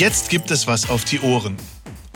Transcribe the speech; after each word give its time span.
Jetzt 0.00 0.30
gibt 0.30 0.50
es 0.50 0.66
was 0.66 0.88
auf 0.88 1.04
die 1.04 1.20
Ohren. 1.20 1.58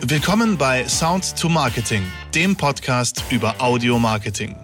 Willkommen 0.00 0.56
bei 0.56 0.88
Sound 0.88 1.38
to 1.38 1.50
Marketing, 1.50 2.02
dem 2.34 2.56
Podcast 2.56 3.22
über 3.28 3.60
Audio 3.60 3.98
Marketing. 3.98 4.56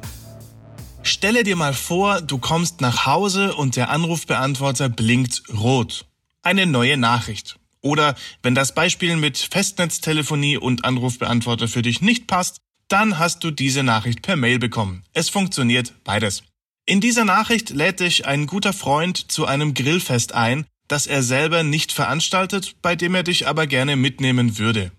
Stelle 1.03 1.45
dir 1.45 1.55
mal 1.55 1.75
vor, 1.75 2.23
du 2.23 2.39
kommst 2.39 2.81
nach 2.81 3.05
Hause 3.05 3.55
und 3.55 3.77
der 3.77 3.91
Anrufbeantworter 3.91 4.89
blinkt 4.89 5.43
rot. 5.53 6.07
Eine 6.41 6.65
neue 6.65 6.97
Nachricht. 6.97 7.59
Oder 7.83 8.15
wenn 8.43 8.55
das 8.55 8.75
Beispiel 8.75 9.15
mit 9.17 9.37
Festnetztelefonie 9.37 10.57
und 10.57 10.87
Anrufbeantworter 10.87 11.69
für 11.69 11.83
dich 11.83 12.01
nicht 12.01 12.27
passt, 12.27 12.57
dann 12.89 13.19
hast 13.19 13.45
du 13.45 13.51
diese 13.51 13.83
Nachricht 13.83 14.23
per 14.23 14.37
Mail 14.37 14.59
bekommen. 14.59 15.05
Es 15.13 15.29
funktioniert 15.29 15.93
beides. 16.05 16.43
In 16.87 17.03
dieser 17.03 17.27
Nachricht 17.27 17.69
lädt 17.69 18.01
dich 18.01 18.25
ein 18.25 18.47
guter 18.47 18.73
Freund 18.73 19.31
zu 19.31 19.45
einem 19.45 19.75
Grillfest 19.75 20.33
ein, 20.33 20.65
das 20.91 21.07
er 21.07 21.23
selber 21.23 21.63
nicht 21.63 21.93
veranstaltet, 21.93 22.75
bei 22.83 22.97
dem 22.97 23.15
er 23.15 23.23
dich 23.23 23.47
aber 23.47 23.69
gerne 23.69 23.95
mitnehmen 23.95 24.59
würde. 24.59 24.91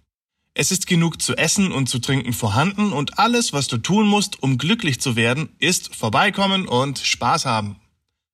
Es 0.53 0.71
ist 0.71 0.87
genug 0.87 1.21
zu 1.21 1.35
essen 1.35 1.71
und 1.71 1.87
zu 1.87 1.99
trinken 1.99 2.31
vorhanden 2.33 2.93
und 2.93 3.19
alles, 3.19 3.51
was 3.51 3.67
du 3.67 3.77
tun 3.77 4.07
musst, 4.07 4.41
um 4.41 4.57
glücklich 4.57 5.01
zu 5.01 5.15
werden, 5.15 5.49
ist 5.59 5.93
vorbeikommen 5.93 6.67
und 6.67 6.99
Spaß 6.99 7.45
haben. 7.45 7.75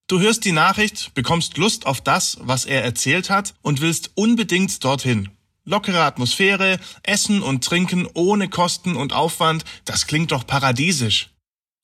Du 0.07 0.20
hörst 0.20 0.45
die 0.45 0.52
Nachricht, 0.52 1.13
bekommst 1.16 1.57
Lust 1.57 1.88
auf 1.88 1.99
das, 1.99 2.38
was 2.41 2.66
er 2.66 2.83
erzählt 2.83 3.30
hat 3.30 3.55
und 3.61 3.81
willst 3.81 4.11
unbedingt 4.13 4.83
dorthin. 4.83 5.30
Lockere 5.66 6.03
Atmosphäre, 6.03 6.80
Essen 7.03 7.41
und 7.41 7.63
Trinken 7.63 8.08
ohne 8.13 8.49
Kosten 8.49 8.95
und 8.95 9.13
Aufwand, 9.13 9.66
das 9.83 10.05
klingt 10.05 10.31
doch 10.31 10.45
paradiesisch. 10.45 11.31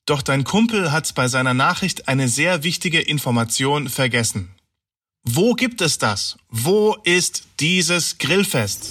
Doch 0.05 0.21
dein 0.21 0.43
Kumpel 0.43 0.91
hat 0.91 1.13
bei 1.15 1.27
seiner 1.27 1.53
Nachricht 1.53 2.07
eine 2.07 2.27
sehr 2.27 2.63
wichtige 2.63 3.01
Information 3.01 3.89
vergessen. 3.89 4.53
Wo 5.25 5.53
gibt 5.53 5.79
es 5.79 5.97
das? 5.99 6.37
Wo 6.49 6.97
ist 7.05 7.43
dieses 7.61 8.17
Grillfest? 8.17 8.89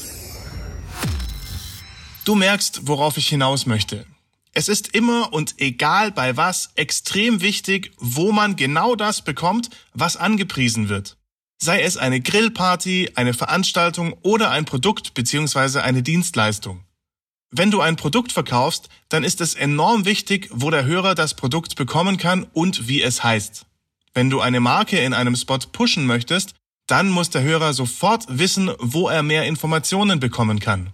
Du 2.25 2.35
merkst, 2.35 2.87
worauf 2.89 3.19
ich 3.19 3.29
hinaus 3.29 3.67
möchte. 3.67 4.07
Es 4.55 4.69
ist 4.69 4.95
immer 4.95 5.35
und 5.35 5.57
egal 5.59 6.11
bei 6.11 6.39
was 6.39 6.71
extrem 6.75 7.43
wichtig, 7.43 7.93
wo 7.99 8.33
man 8.33 8.57
genau 8.57 8.97
das 8.97 9.21
bekommt, 9.21 9.69
was 9.93 10.17
angepriesen 10.17 10.89
wird. 10.89 11.19
Sei 11.59 11.83
es 11.83 11.99
eine 11.99 12.23
Grillparty, 12.23 13.11
eine 13.15 13.35
Veranstaltung 13.35 14.15
oder 14.23 14.51
ein 14.51 14.65
Produkt 14.65 15.13
bzw. 15.13 15.81
eine 15.81 16.03
Dienstleistung. 16.03 16.81
Wenn 17.51 17.71
du 17.71 17.83
ein 17.83 17.97
Produkt 17.97 18.33
verkaufst, 18.33 18.89
dann 19.11 19.23
ist 19.23 19.43
es 19.43 19.55
enorm 19.55 20.07
wichtig, 20.07 20.49
wo 20.51 20.71
der 20.71 20.87
Hörer 20.87 21.15
das 21.15 21.35
Produkt 21.35 21.77
bekommen 21.77 22.17
kann 22.17 22.45
und 22.55 22.89
wie 22.89 23.03
es 23.03 23.23
heißt. 23.23 23.67
Wenn 24.15 24.31
du 24.31 24.41
eine 24.41 24.61
Marke 24.61 24.99
in 24.99 25.15
einem 25.15 25.37
Spot 25.37 25.59
pushen 25.59 26.07
möchtest, 26.07 26.55
dann 26.87 27.09
muss 27.09 27.31
der 27.31 27.43
Hörer 27.43 27.73
sofort 27.73 28.25
wissen, 28.29 28.71
wo 28.79 29.09
er 29.09 29.23
mehr 29.23 29.45
Informationen 29.45 30.21
bekommen 30.21 30.59
kann. 30.59 30.93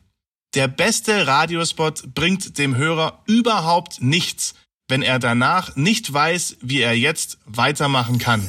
Der 0.54 0.68
beste 0.68 1.26
Radiospot 1.26 2.14
bringt 2.14 2.58
dem 2.58 2.76
Hörer 2.76 3.22
überhaupt 3.26 4.00
nichts, 4.00 4.54
wenn 4.88 5.02
er 5.02 5.18
danach 5.18 5.76
nicht 5.76 6.12
weiß, 6.12 6.58
wie 6.62 6.80
er 6.80 6.96
jetzt 6.96 7.38
weitermachen 7.44 8.18
kann. 8.18 8.48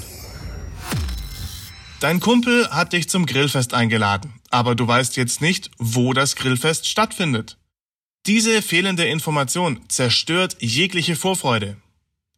Dein 1.99 2.21
Kumpel 2.21 2.69
hat 2.69 2.93
dich 2.93 3.09
zum 3.09 3.25
Grillfest 3.25 3.73
eingeladen, 3.73 4.33
aber 4.49 4.75
du 4.75 4.87
weißt 4.87 5.17
jetzt 5.17 5.41
nicht, 5.41 5.69
wo 5.77 6.13
das 6.13 6.37
Grillfest 6.37 6.87
stattfindet. 6.87 7.57
Diese 8.25 8.61
fehlende 8.61 9.05
Information 9.05 9.81
zerstört 9.89 10.55
jegliche 10.59 11.17
Vorfreude. 11.17 11.75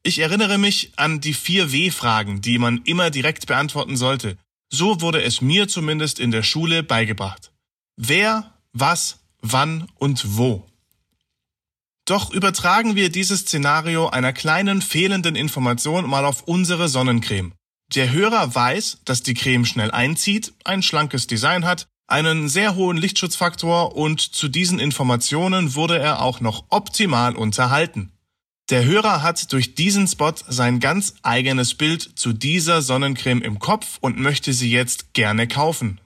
Ich 0.03 0.19
erinnere 0.19 0.57
mich 0.57 0.91
an 0.95 1.21
die 1.21 1.33
vier 1.33 1.71
W-Fragen, 1.71 2.41
die 2.41 2.57
man 2.57 2.81
immer 2.85 3.11
direkt 3.11 3.45
beantworten 3.45 3.97
sollte. 3.97 4.37
So 4.73 5.01
wurde 5.01 5.21
es 5.21 5.41
mir 5.41 5.67
zumindest 5.67 6.19
in 6.19 6.31
der 6.31 6.43
Schule 6.43 6.81
beigebracht. 6.81 7.51
Wer, 7.97 8.51
was, 8.73 9.19
wann 9.41 9.87
und 9.95 10.37
wo. 10.37 10.65
Doch 12.05 12.33
übertragen 12.33 12.95
wir 12.95 13.11
dieses 13.11 13.41
Szenario 13.41 14.09
einer 14.09 14.33
kleinen 14.33 14.81
fehlenden 14.81 15.35
Information 15.35 16.09
mal 16.09 16.25
auf 16.25 16.43
unsere 16.43 16.89
Sonnencreme. 16.89 17.53
Der 17.93 18.11
Hörer 18.11 18.55
weiß, 18.55 18.99
dass 19.05 19.21
die 19.21 19.33
Creme 19.33 19.65
schnell 19.65 19.91
einzieht, 19.91 20.53
ein 20.63 20.81
schlankes 20.81 21.27
Design 21.27 21.65
hat, 21.65 21.87
einen 22.07 22.49
sehr 22.49 22.75
hohen 22.75 22.97
Lichtschutzfaktor 22.97 23.95
und 23.95 24.19
zu 24.19 24.47
diesen 24.47 24.79
Informationen 24.79 25.75
wurde 25.75 25.99
er 25.99 26.21
auch 26.21 26.39
noch 26.39 26.65
optimal 26.69 27.35
unterhalten. 27.35 28.10
Der 28.71 28.85
Hörer 28.85 29.21
hat 29.21 29.51
durch 29.51 29.75
diesen 29.75 30.07
Spot 30.07 30.33
sein 30.47 30.79
ganz 30.79 31.15
eigenes 31.23 31.73
Bild 31.75 32.09
zu 32.15 32.31
dieser 32.31 32.81
Sonnencreme 32.81 33.41
im 33.41 33.59
Kopf 33.59 33.97
und 33.99 34.17
möchte 34.17 34.53
sie 34.53 34.71
jetzt 34.71 35.13
gerne 35.13 35.45
kaufen. 35.45 35.99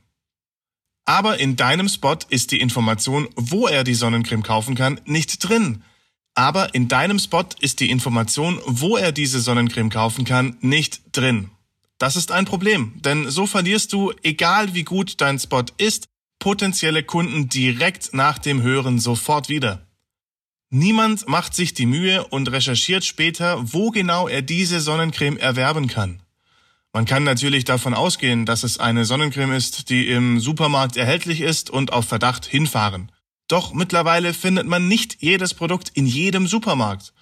Aber 1.05 1.39
in 1.39 1.57
deinem 1.57 1.87
Spot 1.87 2.17
ist 2.29 2.49
die 2.49 2.59
Information, 2.59 3.29
wo 3.35 3.67
er 3.67 3.83
die 3.83 3.93
Sonnencreme 3.93 4.41
kaufen 4.41 4.73
kann, 4.73 4.99
nicht 5.05 5.47
drin. 5.47 5.83
Aber 6.33 6.73
in 6.73 6.87
deinem 6.87 7.19
Spot 7.19 7.45
ist 7.59 7.81
die 7.81 7.91
Information, 7.91 8.59
wo 8.65 8.97
er 8.97 9.11
diese 9.11 9.41
Sonnencreme 9.41 9.91
kaufen 9.91 10.25
kann, 10.25 10.57
nicht 10.61 11.01
drin. 11.11 11.51
Das 11.99 12.15
ist 12.15 12.31
ein 12.31 12.45
Problem, 12.45 12.93
denn 12.95 13.29
so 13.29 13.45
verlierst 13.45 13.93
du, 13.93 14.11
egal 14.23 14.73
wie 14.73 14.83
gut 14.83 15.21
dein 15.21 15.37
Spot 15.37 15.65
ist, 15.77 16.07
potenzielle 16.39 17.03
Kunden 17.03 17.47
direkt 17.47 18.15
nach 18.15 18.39
dem 18.39 18.63
Hören 18.63 18.97
sofort 18.97 19.49
wieder. 19.49 19.85
Niemand 20.77 21.29
macht 21.29 21.55
sich 21.55 21.73
die 21.73 21.85
Mühe 21.85 22.27
und 22.27 22.51
recherchiert 22.51 23.05
später, 23.05 23.59
wo 23.71 23.91
genau 23.91 24.27
er 24.27 24.41
diese 24.41 24.81
Sonnencreme 24.81 25.37
erwerben 25.37 25.87
kann. 25.87 26.21
Man 26.91 27.05
kann 27.05 27.23
natürlich 27.23 27.63
davon 27.63 27.93
ausgehen, 27.93 28.45
dass 28.45 28.63
es 28.65 28.77
eine 28.77 29.05
Sonnencreme 29.05 29.53
ist, 29.53 29.89
die 29.89 30.09
im 30.09 30.41
Supermarkt 30.41 30.97
erhältlich 30.97 31.39
ist 31.39 31.69
und 31.69 31.93
auf 31.93 32.07
Verdacht 32.07 32.45
hinfahren. 32.45 33.09
Doch 33.47 33.73
mittlerweile 33.73 34.33
findet 34.33 34.67
man 34.67 34.89
nicht 34.89 35.15
jedes 35.21 35.53
Produkt 35.53 35.91
in 35.93 36.07
jedem 36.07 36.45
Supermarkt. 36.45 37.13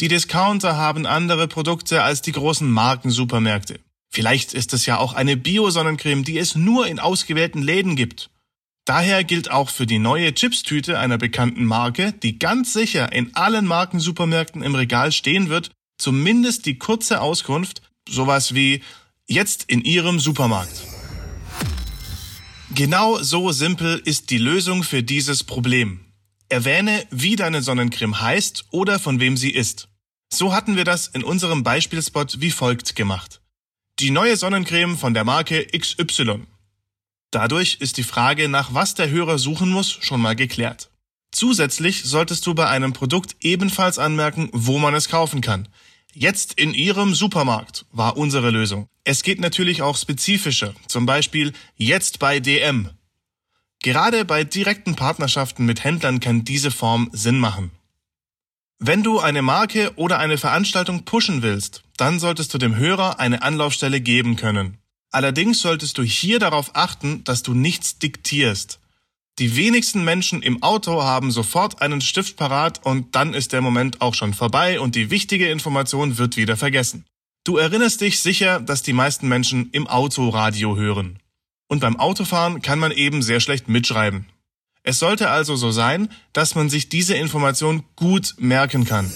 Die 0.00 0.08
Discounter 0.08 0.78
haben 0.78 1.04
andere 1.04 1.46
Produkte 1.46 2.02
als 2.02 2.22
die 2.22 2.32
großen 2.32 2.70
Markensupermärkte. 2.70 3.80
Vielleicht 4.08 4.54
ist 4.54 4.72
es 4.72 4.86
ja 4.86 4.96
auch 4.96 5.12
eine 5.12 5.36
Bio-Sonnencreme, 5.36 6.24
die 6.24 6.38
es 6.38 6.54
nur 6.54 6.86
in 6.86 7.00
ausgewählten 7.00 7.60
Läden 7.60 7.96
gibt. 7.96 8.30
Daher 8.84 9.24
gilt 9.24 9.50
auch 9.50 9.70
für 9.70 9.86
die 9.86 9.98
neue 9.98 10.34
Chipstüte 10.34 10.98
einer 10.98 11.16
bekannten 11.16 11.64
Marke, 11.64 12.12
die 12.12 12.38
ganz 12.38 12.72
sicher 12.74 13.12
in 13.12 13.34
allen 13.34 13.66
Markensupermärkten 13.66 14.62
im 14.62 14.74
Regal 14.74 15.10
stehen 15.10 15.48
wird, 15.48 15.70
zumindest 15.98 16.66
die 16.66 16.78
kurze 16.78 17.20
Auskunft, 17.20 17.82
sowas 18.08 18.54
wie 18.54 18.82
Jetzt 19.26 19.64
in 19.68 19.80
Ihrem 19.80 20.20
Supermarkt. 20.20 20.82
Genau 22.74 23.22
so 23.22 23.52
simpel 23.52 24.02
ist 24.04 24.28
die 24.28 24.38
Lösung 24.38 24.82
für 24.82 25.02
dieses 25.02 25.44
Problem. 25.44 26.04
Erwähne, 26.50 27.06
wie 27.10 27.36
deine 27.36 27.62
Sonnencreme 27.62 28.20
heißt 28.20 28.66
oder 28.70 28.98
von 28.98 29.18
wem 29.18 29.38
sie 29.38 29.50
ist. 29.50 29.88
So 30.30 30.52
hatten 30.52 30.76
wir 30.76 30.84
das 30.84 31.06
in 31.06 31.24
unserem 31.24 31.62
Beispielspot 31.62 32.40
wie 32.40 32.50
folgt 32.50 32.96
gemacht. 32.96 33.40
Die 33.98 34.10
neue 34.10 34.36
Sonnencreme 34.36 34.98
von 34.98 35.14
der 35.14 35.24
Marke 35.24 35.66
XY. 35.66 36.46
Dadurch 37.34 37.78
ist 37.80 37.96
die 37.96 38.04
Frage, 38.04 38.48
nach 38.48 38.74
was 38.74 38.94
der 38.94 39.10
Hörer 39.10 39.38
suchen 39.38 39.68
muss, 39.68 39.90
schon 39.90 40.20
mal 40.20 40.36
geklärt. 40.36 40.90
Zusätzlich 41.32 42.04
solltest 42.04 42.46
du 42.46 42.54
bei 42.54 42.68
einem 42.68 42.92
Produkt 42.92 43.34
ebenfalls 43.40 43.98
anmerken, 43.98 44.50
wo 44.52 44.78
man 44.78 44.94
es 44.94 45.08
kaufen 45.08 45.40
kann. 45.40 45.66
Jetzt 46.12 46.54
in 46.54 46.74
Ihrem 46.74 47.12
Supermarkt 47.12 47.86
war 47.90 48.16
unsere 48.16 48.50
Lösung. 48.50 48.86
Es 49.02 49.24
geht 49.24 49.40
natürlich 49.40 49.82
auch 49.82 49.96
spezifischer, 49.96 50.74
zum 50.86 51.06
Beispiel 51.06 51.52
jetzt 51.74 52.20
bei 52.20 52.38
DM. 52.38 52.90
Gerade 53.82 54.24
bei 54.24 54.44
direkten 54.44 54.94
Partnerschaften 54.94 55.66
mit 55.66 55.82
Händlern 55.82 56.20
kann 56.20 56.44
diese 56.44 56.70
Form 56.70 57.10
Sinn 57.12 57.40
machen. 57.40 57.72
Wenn 58.78 59.02
du 59.02 59.18
eine 59.18 59.42
Marke 59.42 59.90
oder 59.96 60.20
eine 60.20 60.38
Veranstaltung 60.38 61.04
pushen 61.04 61.42
willst, 61.42 61.82
dann 61.96 62.20
solltest 62.20 62.54
du 62.54 62.58
dem 62.58 62.76
Hörer 62.76 63.18
eine 63.18 63.42
Anlaufstelle 63.42 64.00
geben 64.00 64.36
können. 64.36 64.78
Allerdings 65.14 65.60
solltest 65.60 65.96
du 65.96 66.02
hier 66.02 66.40
darauf 66.40 66.74
achten, 66.74 67.22
dass 67.22 67.44
du 67.44 67.54
nichts 67.54 68.00
diktierst. 68.00 68.80
Die 69.38 69.54
wenigsten 69.54 70.02
Menschen 70.02 70.42
im 70.42 70.60
Auto 70.60 71.04
haben 71.04 71.30
sofort 71.30 71.80
einen 71.80 72.00
Stift 72.00 72.36
parat 72.36 72.84
und 72.84 73.14
dann 73.14 73.32
ist 73.32 73.52
der 73.52 73.60
Moment 73.60 74.00
auch 74.00 74.14
schon 74.14 74.34
vorbei 74.34 74.80
und 74.80 74.96
die 74.96 75.10
wichtige 75.10 75.48
Information 75.50 76.18
wird 76.18 76.36
wieder 76.36 76.56
vergessen. 76.56 77.04
Du 77.44 77.58
erinnerst 77.58 78.00
dich 78.00 78.18
sicher, 78.18 78.58
dass 78.58 78.82
die 78.82 78.92
meisten 78.92 79.28
Menschen 79.28 79.70
im 79.70 79.86
Autoradio 79.86 80.76
hören. 80.76 81.20
Und 81.68 81.78
beim 81.78 82.00
Autofahren 82.00 82.60
kann 82.60 82.80
man 82.80 82.90
eben 82.90 83.22
sehr 83.22 83.38
schlecht 83.38 83.68
mitschreiben. 83.68 84.26
Es 84.82 84.98
sollte 84.98 85.30
also 85.30 85.54
so 85.54 85.70
sein, 85.70 86.08
dass 86.32 86.56
man 86.56 86.68
sich 86.68 86.88
diese 86.88 87.14
Information 87.14 87.84
gut 87.94 88.34
merken 88.38 88.84
kann. 88.84 89.12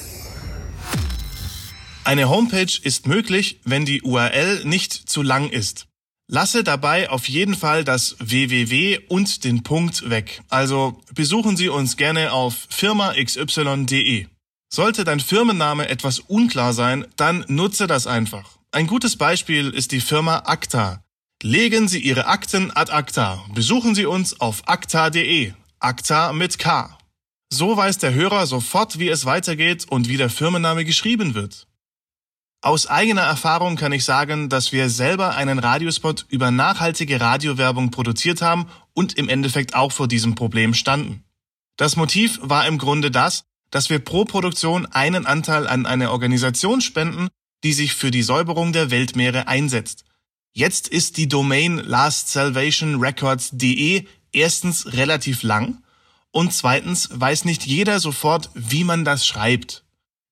Eine 2.05 2.29
Homepage 2.29 2.73
ist 2.83 3.09
möglich, 3.09 3.59
wenn 3.65 3.85
die 3.85 4.03
URL 4.03 4.65
nicht 4.65 4.93
zu 4.93 5.23
lang 5.23 5.51
ist. 5.51 5.88
Lasse 6.31 6.63
dabei 6.63 7.09
auf 7.09 7.27
jeden 7.27 7.55
Fall 7.55 7.85
das 7.85 8.15
www 8.19 8.99
und 9.09 9.45
den 9.45 9.63
Punkt 9.63 10.11
weg. 10.11 10.43
Also 10.51 11.01
besuchen 11.15 11.57
Sie 11.57 11.71
uns 11.71 11.97
gerne 11.97 12.33
auf 12.33 12.67
firmaxy.de. 12.69 14.27
Sollte 14.71 15.05
dein 15.05 15.21
Firmenname 15.21 15.89
etwas 15.89 16.19
unklar 16.19 16.75
sein, 16.75 17.07
dann 17.17 17.47
nutze 17.49 17.87
das 17.87 18.07
einfach. 18.07 18.59
Ein 18.73 18.87
gutes 18.87 19.17
Beispiel 19.17 19.71
ist 19.71 19.93
die 19.93 20.03
Firma 20.03 20.43
Acta. 20.45 21.03
Legen 21.43 21.89
Sie 21.89 22.01
Ihre 22.01 22.27
Akten 22.27 22.73
ad 22.77 22.93
acta. 22.93 23.43
Besuchen 23.55 23.95
Sie 23.95 24.05
uns 24.05 24.39
auf 24.39 24.69
acta.de. 24.69 25.55
Acta 25.81 26.35
mit 26.35 26.59
K. 26.59 26.99
So 27.51 27.75
weiß 27.75 27.99
der 27.99 28.13
Hörer 28.13 28.47
sofort, 28.47 28.99
wie 28.99 29.09
es 29.09 29.25
weitergeht 29.25 29.87
und 29.89 30.09
wie 30.09 30.19
der 30.19 30.29
Firmenname 30.29 30.85
geschrieben 30.85 31.35
wird. 31.35 31.68
Aus 32.61 32.89
eigener 32.89 33.23
Erfahrung 33.23 33.77
kann 33.77 33.93
ich 33.93 34.05
sagen, 34.05 34.49
dass 34.49 34.73
wir 34.73 34.91
selber 34.91 35.37
einen 35.37 35.61
Radiospot 35.61 36.27
über 36.29 36.51
nachhaltige 36.51 37.21
Radiowerbung 37.21 37.93
produziert 37.93 38.43
haben 38.43 38.67
und 38.95 39.17
im 39.17 39.29
Endeffekt 39.29 39.77
auch 39.77 39.93
vor 39.93 40.09
diesem 40.09 40.35
Problem 40.35 40.75
standen. 40.75 41.23
Das 41.77 41.95
Motiv 41.95 42.41
war 42.43 42.67
im 42.67 42.79
Grunde 42.79 43.13
das, 43.13 43.45
dass 43.71 43.91
wir 43.91 44.01
pro 44.01 44.25
Produktion 44.25 44.87
einen 44.87 45.25
Anteil 45.25 45.69
an 45.69 45.87
eine 45.87 46.11
Organisation 46.11 46.81
spenden, 46.81 47.29
die 47.63 47.73
sich 47.73 47.95
für 47.95 48.11
die 48.11 48.23
Säuberung 48.23 48.73
der 48.73 48.91
Weltmeere 48.91 49.47
einsetzt. 49.47 50.05
Jetzt 50.53 50.89
ist 50.89 51.17
die 51.17 51.29
Domain 51.29 51.79
lastsalvationrecords.de 51.79 54.05
erstens 54.33 54.95
relativ 54.95 55.45
lang 55.45 55.81
und 56.33 56.53
zweitens 56.53 57.09
weiß 57.13 57.45
nicht 57.45 57.67
jeder 57.67 58.01
sofort, 58.01 58.51
wie 58.55 58.83
man 58.83 59.05
das 59.05 59.25
schreibt. 59.25 59.85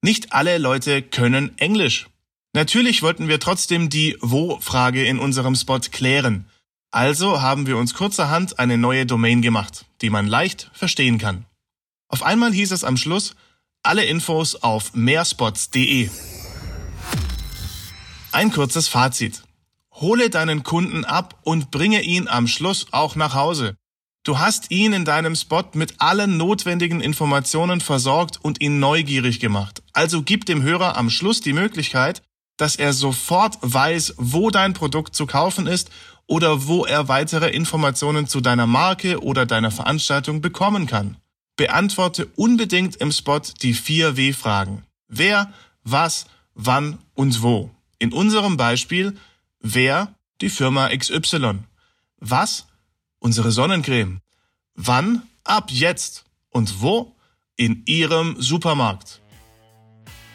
Nicht 0.02 0.32
alle 0.32 0.58
Leute 0.58 1.02
können 1.02 1.56
Englisch. 1.58 2.08
Natürlich 2.56 3.03
wollten 3.03 3.29
wir 3.29 3.38
trotzdem 3.38 3.91
die 3.91 4.17
Wo-Frage 4.23 5.05
in 5.05 5.19
unserem 5.19 5.55
Spot 5.55 5.79
klären. 5.79 6.47
Also 6.91 7.43
haben 7.43 7.67
wir 7.67 7.76
uns 7.76 7.93
kurzerhand 7.93 8.58
eine 8.58 8.79
neue 8.79 9.05
Domain 9.05 9.43
gemacht, 9.43 9.85
die 10.00 10.08
man 10.08 10.26
leicht 10.26 10.70
verstehen 10.73 11.19
kann. 11.19 11.44
Auf 12.08 12.23
einmal 12.23 12.55
hieß 12.55 12.73
es 12.73 12.82
am 12.82 12.97
Schluss, 12.97 13.37
alle 13.82 14.06
Infos 14.06 14.55
auf 14.55 14.94
mehrspots.de. 14.94 16.08
Ein 18.32 18.50
kurzes 18.50 18.88
Fazit. 18.88 19.43
Hole 19.93 20.31
deinen 20.31 20.62
Kunden 20.62 21.05
ab 21.05 21.38
und 21.43 21.70
bringe 21.70 22.00
ihn 22.05 22.26
am 22.26 22.47
Schluss 22.47 22.87
auch 22.91 23.17
nach 23.17 23.35
Hause. 23.35 23.76
Du 24.25 24.38
hast 24.38 24.70
ihn 24.70 24.94
in 24.94 25.05
deinem 25.05 25.37
Spot 25.37 25.64
mit 25.75 25.97
allen 25.99 26.38
notwendigen 26.38 27.03
Informationen 27.03 27.82
versorgt 27.82 28.38
und 28.43 28.62
ihn 28.62 28.81
neugierig 28.81 29.41
gemacht. 29.41 29.82
Also 29.93 30.23
gib 30.23 30.47
dem 30.47 30.62
Hörer 30.62 30.97
am 30.97 31.11
Schluss 31.11 31.43
die 31.43 31.53
Möglichkeit, 31.53 32.23
dass 32.56 32.76
er 32.76 32.93
sofort 32.93 33.58
weiß, 33.61 34.14
wo 34.19 34.50
dein 34.50 34.73
Produkt 34.73 35.14
zu 35.14 35.26
kaufen 35.26 35.67
ist 35.67 35.91
oder 36.26 36.67
wo 36.67 36.85
er 36.85 37.08
weitere 37.08 37.50
Informationen 37.50 38.26
zu 38.26 38.41
deiner 38.41 38.67
Marke 38.67 39.23
oder 39.23 39.47
deiner 39.47 39.70
Veranstaltung 39.70 40.41
bekommen 40.41 40.87
kann. 40.87 41.17
Beantworte 41.56 42.26
unbedingt 42.37 42.97
im 42.97 43.12
Spot 43.12 43.41
die 43.62 43.75
vier 43.75 44.17
W-Fragen. 44.17 44.85
Wer, 45.08 45.53
was, 45.85 46.26
wann 46.55 46.99
und 47.14 47.43
wo. 47.43 47.70
In 47.99 48.12
unserem 48.12 48.56
Beispiel 48.56 49.17
Wer? 49.61 50.14
Die 50.41 50.50
Firma 50.50 50.91
XY. 50.94 51.61
Was? 52.19 52.67
Unsere 53.19 53.50
Sonnencreme. 53.50 54.20
Wann? 54.75 55.23
Ab 55.44 55.70
jetzt. 55.70 56.25
Und 56.50 56.82
wo? 56.82 57.17
In 57.56 57.82
Ihrem 57.87 58.37
Supermarkt. 58.38 59.23